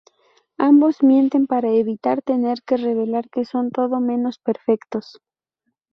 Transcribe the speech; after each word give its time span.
Ambos 0.57 1.03
mienten 1.03 1.45
para 1.45 1.69
evitar 1.75 2.23
tener 2.23 2.63
que 2.63 2.75
revelar 2.75 3.29
que 3.29 3.45
son 3.45 3.69
todo 3.69 3.99
menos 3.99 4.39
perfectos. 4.39 5.21